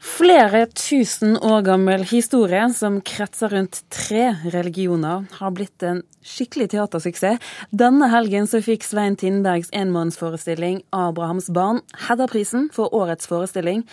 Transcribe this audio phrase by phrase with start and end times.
[0.00, 7.36] Flere tusen år gammel historie som kretser rundt tre religioner, har blitt en skikkelig teatersuksess.
[7.68, 13.84] Denne helgen så fikk Svein Tindbergs enmannsforestilling 'Abrahams barn' Hedda-prisen for årets forestilling.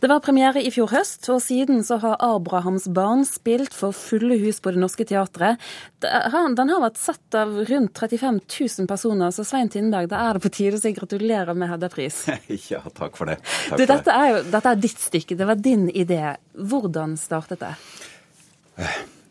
[0.00, 4.36] Det var premiere i fjor høst, og siden så har Abrahams barn spilt for fulle
[4.38, 5.58] hus på Det Norske Teatret.
[5.98, 10.44] Den har vært sett av rundt 35 000 personer, så Svein Tindberg, da er det
[10.46, 12.24] på tide å si gratulerer med Hedda-pris.
[12.68, 13.38] Ja, takk for det.
[13.68, 16.22] Takk du, dette, er jo, dette er ditt stykke, det var din idé.
[16.54, 17.74] Hvordan startet det?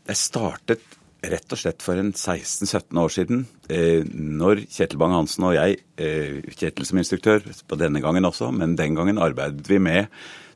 [0.07, 0.98] Det startet
[1.31, 6.41] rett og slett for en 16-17 år siden, eh, når Kjetil Bang-Hansen og jeg, eh,
[6.54, 10.08] Kjetil som instruktør på denne gangen også, men den gangen arbeidet vi med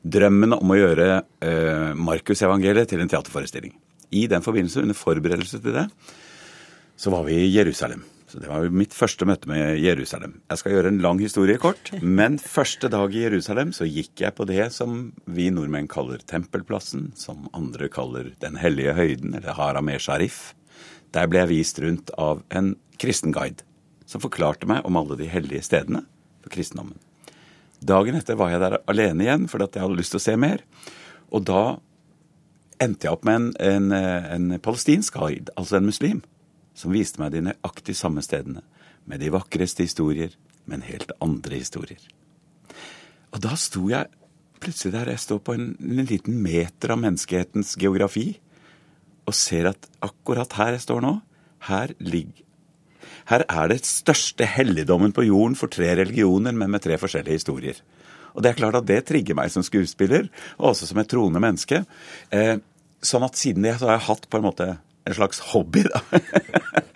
[0.02, 1.08] drømmen om å gjøre
[1.42, 3.74] eh, Markusevangeliet til en teaterforestilling.
[4.12, 5.86] I den forbindelse, under forberedelse til det,
[6.96, 8.02] så var vi i Jerusalem.
[8.32, 10.38] Så Det var jo mitt første møte med Jerusalem.
[10.48, 14.32] Jeg skal gjøre en lang historie kort, men første dag i Jerusalem så gikk jeg
[14.38, 19.92] på det som vi nordmenn kaller Tempelplassen, som andre kaller Den hellige høyden, eller Haram
[19.92, 20.54] e Sharif.
[21.12, 23.66] Der ble jeg vist rundt av en kristenguide,
[24.08, 26.04] som forklarte meg om alle de hellige stedene
[26.42, 26.98] for kristendommen.
[27.82, 30.62] Dagen etter var jeg der alene igjen fordi jeg hadde lyst til å se mer.
[31.34, 31.62] Og da
[32.82, 36.22] endte jeg opp med en, en, en palestinsk guide, altså en muslim,
[36.78, 38.62] som viste meg de nøyaktig samme stedene.
[39.06, 40.34] Med de vakreste historier,
[40.70, 42.02] men helt andre historier.
[43.32, 44.10] Og da sto jeg
[44.62, 48.36] plutselig der jeg står på en, en liten meter av menneskehetens geografi,
[49.28, 51.18] og ser at akkurat her jeg står nå,
[51.68, 52.42] her ligger
[53.30, 57.78] her er det største helligdommen på jorden for tre religioner, men med tre forskjellige historier.
[58.32, 60.28] Og det er klart at det trigger meg som skuespiller,
[60.58, 61.82] og også som et troende menneske.
[62.32, 62.56] Eh,
[63.02, 64.68] sånn at siden det så har jeg hatt på en måte
[65.04, 66.00] en slags hobby, da.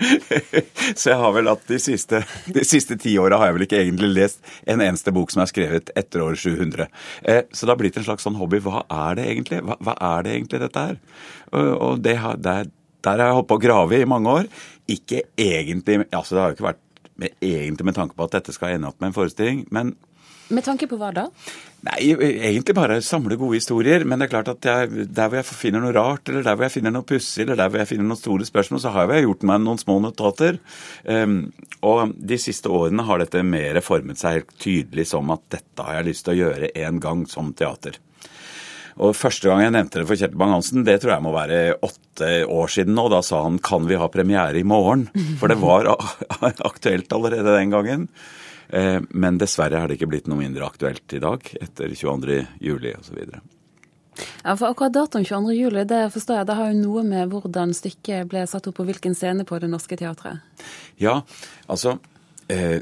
[0.99, 2.21] så jeg har vel at de siste,
[2.55, 5.51] de siste ti åra har jeg vel ikke egentlig lest en eneste bok som er
[5.51, 6.87] skrevet etter år 700.
[7.23, 8.61] Eh, så det har blitt en slags sånn hobby.
[8.62, 9.62] Hva er det egentlig?
[9.67, 10.99] Hva, hva er det egentlig dette her?
[11.57, 12.71] Og, det der,
[13.07, 14.51] der har jeg holdt på å grave i mange år.
[14.91, 16.83] Ikke egentlig altså Det har jo ikke vært
[17.16, 19.95] med, egentlig med tanke på at dette skal ende opp med en forestilling, men
[20.48, 21.25] Med tanke på hva da?
[21.87, 24.04] Nei, Egentlig bare samle gode historier.
[24.06, 26.69] Men det er klart at jeg, der hvor jeg finner noe rart, eller der hvor
[26.69, 29.26] jeg finner noe pussig, eller der hvor jeg finner noen store spørsmål, så har jeg
[29.26, 30.60] gjort meg noen små notater.
[31.03, 31.38] Um,
[31.86, 35.98] og de siste årene har dette mer formet seg helt tydelig som at dette har
[35.98, 37.98] jeg lyst til å gjøre en gang som teater.
[38.97, 42.31] Og Første gang jeg nevnte det for Kjetil Bang-Hansen, det tror jeg må være åtte
[42.48, 43.10] år siden nå.
[43.12, 45.10] Da sa han 'kan vi ha premiere i morgen'?
[45.38, 45.91] For det var
[46.70, 48.09] aktuelt allerede den gangen.
[48.69, 52.41] Eh, men dessverre har det ikke blitt noe mindre aktuelt i dag, etter 22.
[52.60, 53.21] juli osv.
[54.43, 55.54] Ja, for akkurat datoen 22.
[55.54, 58.87] juli, det forstår jeg, det har jo noe med hvordan stykket ble satt opp på
[58.88, 60.44] hvilken scene på Det Norske Teatret?
[61.03, 61.21] Ja,
[61.69, 61.99] altså
[62.49, 62.81] eh,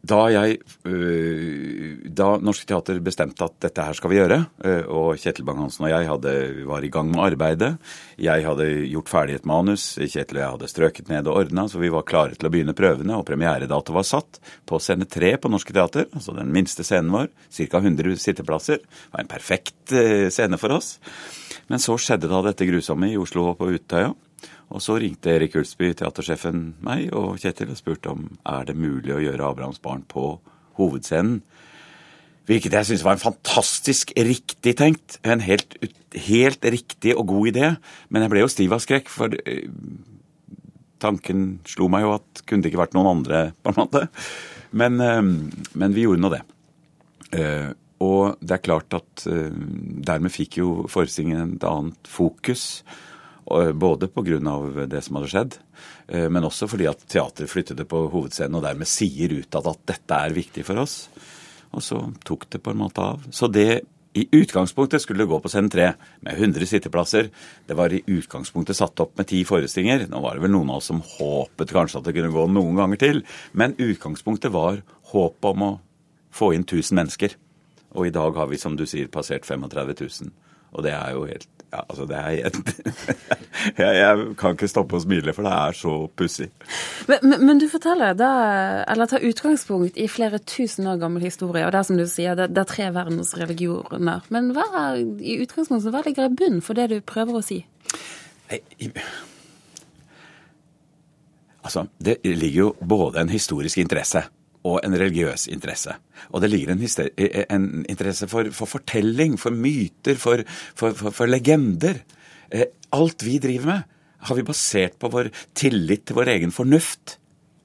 [0.00, 5.20] da, jeg, øh, da Norske Teater bestemte at dette her skal vi gjøre, øh, og
[5.20, 6.32] Kjetil Bang-Hansen og jeg hadde,
[6.68, 7.70] var i gang med arbeidet
[8.16, 11.82] Jeg hadde gjort ferdig et manus, Kjetil og jeg hadde strøket ned og ordna, så
[11.82, 15.52] vi var klare til å begynne prøvene, og premieredato var satt på scene tre på
[15.52, 17.28] Norske Teater, altså den minste scenen vår,
[17.60, 17.84] ca.
[17.84, 18.80] 100 sitteplasser.
[18.80, 20.96] Det var en perfekt øh, scene for oss.
[21.68, 24.14] Men så skjedde da dette grusomme i Oslo og på Utøya.
[24.70, 29.16] Og så ringte Erik Ulsby, teatersjefen, meg og Kjetil og spurte om er det mulig
[29.16, 30.36] å gjøre Abrahams barn på
[30.78, 31.40] hovedscenen.
[32.50, 35.18] Hvilket jeg syns var en fantastisk riktig tenkt.
[35.22, 35.76] En helt,
[36.26, 37.66] helt, riktig og god idé.
[38.10, 39.68] Men jeg ble jo stiv av skrekk, for eh,
[41.02, 44.02] tanken slo meg jo at kunne det ikke vært noen andre, på en måte.
[44.74, 45.20] Men, eh,
[45.78, 46.42] men vi gjorde nå det.
[47.38, 47.70] Eh,
[48.02, 52.80] og det er klart at dermed fikk jo forestillingen et annet fokus.
[53.50, 54.86] Både pga.
[54.86, 55.56] det som hadde skjedd,
[56.08, 60.14] eh, men også fordi at teatret flyttet på hovedscenen og dermed sier utad at dette
[60.14, 61.08] er viktig for oss.
[61.74, 63.26] Og så tok det på en måte av.
[63.30, 65.92] Så det i utgangspunktet skulle det gå på scene tre
[66.26, 67.28] med 100 sitteplasser.
[67.66, 70.08] Det var i utgangspunktet satt opp med ti forestillinger.
[70.10, 72.80] Nå var det vel noen av oss som håpet kanskje at det kunne gå noen
[72.80, 73.22] ganger til.
[73.52, 74.82] Men utgangspunktet var
[75.12, 75.70] håpet om å
[76.34, 77.38] få inn 1000 mennesker.
[77.94, 80.34] Og i dag har vi, som du sier, passert 35 000.
[80.74, 82.30] Og det er jo helt ja, altså det er
[83.78, 86.48] jeg, jeg, kan ikke stoppe å smile, for det er så pussig.
[87.06, 88.30] Men, men, men, du forteller da,
[88.90, 92.34] eller tar utgangspunkt i flere tusen år gammel historie, og det er som du sier,
[92.38, 94.26] det, det er tre verdensreligioner.
[94.34, 97.62] Men hva er, i utgangspunktet, hva ligger i bunnen for det du prøver å si?
[98.50, 98.60] Nei,
[101.62, 104.26] altså, det ligger jo både en historisk interesse
[104.66, 105.94] og en religiøs interesse.
[106.30, 110.44] Og det ligger en, en interesse for, for, fortelling, for myter, for,
[110.76, 112.02] for, for legender.
[112.52, 113.96] Eh, alt vi driver med,
[114.28, 117.16] har vi basert på vår tillit til vår egen fornuft.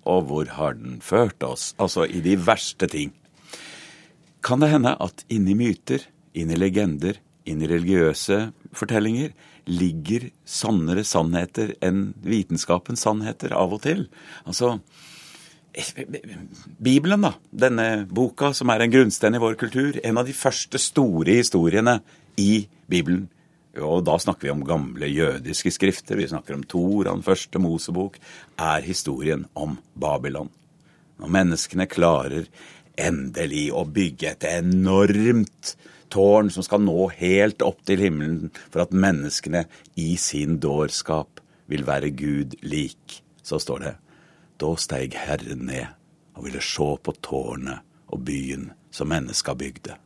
[0.07, 1.73] Og hvor har den ført oss?
[1.81, 3.11] Altså i de verste ting.
[4.45, 6.03] Kan det hende at inni myter,
[6.37, 7.17] inni legender,
[7.49, 9.33] inni religiøse fortellinger,
[9.65, 14.05] ligger sannere sannheter enn vitenskapens sannheter av og til.
[14.45, 14.77] Altså,
[16.77, 17.33] Bibelen, da.
[17.51, 19.99] Denne boka som er en grunnstein i vår kultur.
[20.03, 21.99] En av de første store historiene
[22.39, 23.25] i Bibelen.
[23.83, 26.15] Og da snakker vi om gamle jødiske skrifter.
[26.19, 28.19] Vi snakker om Toran, første Mosebok.
[28.55, 30.51] Er historien om Babylon.
[31.19, 32.47] Når menneskene klarer
[32.95, 35.75] endelig å bygge et enormt
[36.11, 39.65] tårn som skal nå helt opp til himmelen for at menneskene
[39.99, 41.41] i sin dårskap
[41.71, 43.93] vil være Gud lik, så står det
[44.57, 45.87] da steig Herren ned
[46.35, 49.97] og ville sjå på tårnet og byen som menneska bygde.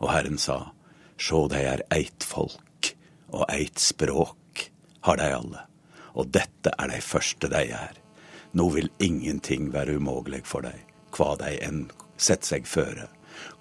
[0.00, 0.72] Og Herren sa,
[1.20, 2.92] sjå dei er eit folk,
[3.30, 4.66] og eit språk
[5.06, 5.64] har dei alle,
[6.16, 7.96] og dette er dei første dei er.
[8.56, 10.76] Nå vil ingenting være umogleg for dei,
[11.14, 11.86] kva dei enn
[12.20, 13.06] sett seg føre.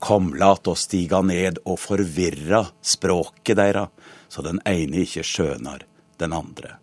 [0.04, 3.86] Kom, lat oss stiga ned og forvirra språket deira,
[4.28, 5.86] så den ene ikke skjønar
[6.20, 6.78] den andre.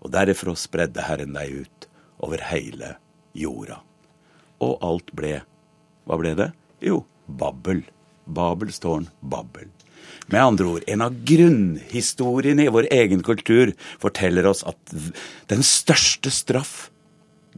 [0.00, 1.89] Og derifra spredde Herren dei ut
[2.24, 2.94] over hele
[3.36, 3.80] jorda.
[4.60, 5.40] Og alt ble
[6.08, 6.48] Hva ble det?
[6.82, 7.84] Jo, Babbel.
[8.30, 9.68] Babels tårn, Babbel.
[10.30, 13.72] Med andre ord, en av grunnhistoriene i vår egen kultur
[14.02, 14.94] forteller oss at
[15.50, 16.90] den største straff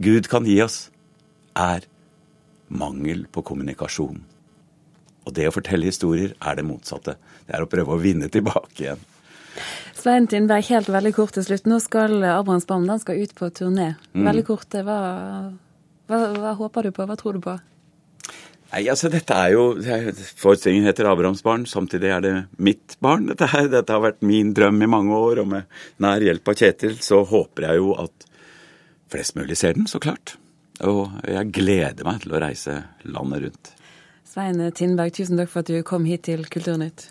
[0.00, 0.86] Gud kan gi oss,
[1.52, 1.84] er
[2.72, 4.22] mangel på kommunikasjon.
[5.22, 7.18] Og det å fortelle historier er det motsatte.
[7.46, 9.02] Det er å prøve å vinne tilbake igjen.
[9.98, 11.68] Svein Tindberg, helt veldig kort til slutt.
[11.70, 13.92] Nå skal Abrahams barn den skal ut på turné.
[14.14, 14.24] Mm.
[14.30, 14.96] Veldig kort, hva,
[16.10, 17.06] hva, hva, håper du på?
[17.06, 17.58] Hva tror du på?
[18.72, 19.64] Nei, altså Dette er jo
[20.40, 23.28] Forestillingen heter Abrahams barn, samtidig er det mitt barn.
[23.28, 26.56] Dette, her, dette har vært min drøm i mange år, og med nær hjelp av
[26.62, 28.28] Kjetil så håper jeg jo at
[29.12, 30.38] flest mulig ser den, så klart.
[30.88, 33.74] Og jeg gleder meg til å reise landet rundt.
[34.32, 37.10] Svein Tindberg, tusen takk for at du kom hit til Kulturnytt.